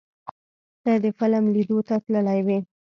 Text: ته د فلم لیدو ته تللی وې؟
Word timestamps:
ته 0.83 0.91
د 1.03 1.05
فلم 1.17 1.43
لیدو 1.55 1.77
ته 1.87 1.95
تللی 2.03 2.39
وې؟ 2.45 2.59